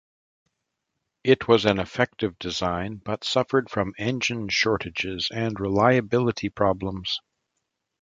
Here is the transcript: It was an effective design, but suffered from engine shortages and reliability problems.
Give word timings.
It 1.23 1.47
was 1.47 1.65
an 1.65 1.77
effective 1.79 2.39
design, 2.39 2.95
but 3.05 3.23
suffered 3.23 3.69
from 3.69 3.93
engine 3.99 4.49
shortages 4.49 5.29
and 5.31 5.59
reliability 5.59 6.49
problems. 6.49 7.19